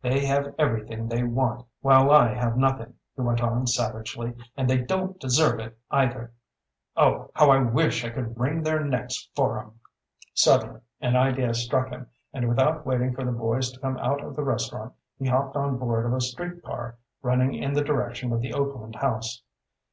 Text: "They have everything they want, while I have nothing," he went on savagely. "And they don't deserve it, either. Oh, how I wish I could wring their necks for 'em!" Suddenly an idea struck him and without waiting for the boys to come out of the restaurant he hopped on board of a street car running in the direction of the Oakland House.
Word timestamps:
"They 0.00 0.24
have 0.26 0.54
everything 0.60 1.08
they 1.08 1.24
want, 1.24 1.66
while 1.80 2.12
I 2.12 2.32
have 2.34 2.56
nothing," 2.56 2.94
he 3.16 3.22
went 3.22 3.40
on 3.42 3.66
savagely. 3.66 4.32
"And 4.56 4.70
they 4.70 4.76
don't 4.78 5.18
deserve 5.18 5.58
it, 5.58 5.76
either. 5.90 6.32
Oh, 6.96 7.32
how 7.34 7.50
I 7.50 7.58
wish 7.58 8.04
I 8.04 8.10
could 8.10 8.38
wring 8.38 8.62
their 8.62 8.84
necks 8.84 9.28
for 9.34 9.58
'em!" 9.58 9.80
Suddenly 10.34 10.82
an 11.00 11.16
idea 11.16 11.52
struck 11.52 11.88
him 11.90 12.06
and 12.32 12.48
without 12.48 12.86
waiting 12.86 13.12
for 13.12 13.24
the 13.24 13.32
boys 13.32 13.72
to 13.72 13.80
come 13.80 13.98
out 13.98 14.22
of 14.22 14.36
the 14.36 14.44
restaurant 14.44 14.92
he 15.18 15.26
hopped 15.26 15.56
on 15.56 15.78
board 15.78 16.06
of 16.06 16.12
a 16.12 16.20
street 16.20 16.62
car 16.62 16.96
running 17.20 17.52
in 17.56 17.72
the 17.74 17.82
direction 17.82 18.32
of 18.32 18.40
the 18.42 18.52
Oakland 18.52 18.94
House. 18.94 19.42